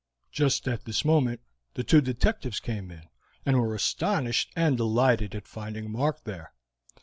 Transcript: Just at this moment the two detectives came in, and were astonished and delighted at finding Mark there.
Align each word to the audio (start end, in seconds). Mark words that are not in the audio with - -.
Just 0.31 0.67
at 0.67 0.85
this 0.85 1.05
moment 1.05 1.41
the 1.75 1.83
two 1.83 2.01
detectives 2.01 2.59
came 2.59 2.89
in, 2.89 3.03
and 3.45 3.55
were 3.61 3.75
astonished 3.75 4.51
and 4.55 4.75
delighted 4.75 5.35
at 5.35 5.45
finding 5.45 5.91
Mark 5.91 6.23
there. 6.23 6.53